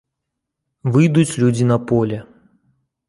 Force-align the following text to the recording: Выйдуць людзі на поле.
Выйдуць 0.95 1.35
людзі 1.43 1.69
на 1.73 1.77
поле. 1.93 2.17